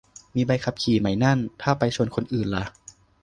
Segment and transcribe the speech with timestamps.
[0.35, 2.65] มีใบขับขี่ไหมนั่น ถ้าไปชนคนอื่นล่ะ